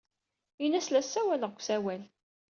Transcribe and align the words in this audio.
Ini-as 0.63 0.87
la 0.91 1.01
ssawaleɣ 1.03 1.49
deg 1.51 1.59
usawal. 1.59 2.03